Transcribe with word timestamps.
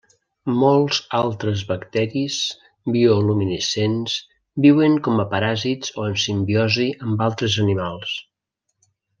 Molts 0.61 0.99
altres 1.17 1.59
bacteris 1.71 2.37
bioluminescents 2.95 4.17
viuen 4.67 4.97
com 5.09 5.23
a 5.25 5.29
paràsits 5.37 5.95
o 6.05 6.09
en 6.09 6.19
simbiosi 6.25 6.91
amb 7.09 7.25
altres 7.31 7.63
animals. 7.67 8.19